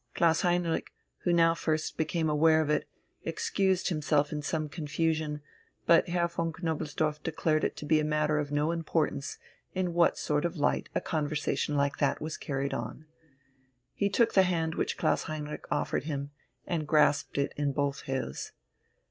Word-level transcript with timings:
Klaus 0.15 0.41
Heinrich, 0.41 0.91
who 1.25 1.31
now 1.31 1.53
first 1.53 1.95
became 1.95 2.27
aware 2.27 2.59
of 2.59 2.71
it, 2.71 2.87
excused 3.21 3.89
himself 3.89 4.31
in 4.31 4.41
some 4.41 4.67
confusion, 4.67 5.43
but 5.85 6.09
Herr 6.09 6.27
von 6.27 6.51
Knobelsdorff 6.51 7.21
declared 7.21 7.63
it 7.63 7.75
to 7.77 7.85
be 7.85 7.99
a 7.99 8.03
matter 8.03 8.39
of 8.39 8.51
no 8.51 8.71
importance 8.71 9.37
in 9.75 9.93
what 9.93 10.17
sort 10.17 10.43
of 10.43 10.57
light 10.57 10.89
a 10.95 11.01
conversation 11.01 11.75
like 11.77 11.97
that 11.99 12.19
was 12.19 12.35
carried 12.35 12.73
on. 12.73 13.05
He 13.93 14.09
took 14.09 14.33
the 14.33 14.41
hand 14.41 14.73
which 14.73 14.97
Klaus 14.97 15.25
Heinrich 15.29 15.65
offered 15.69 16.05
him, 16.05 16.31
and 16.65 16.87
grasped 16.87 17.37
it 17.37 17.53
in 17.55 17.71
both 17.71 18.01
his. 18.01 18.53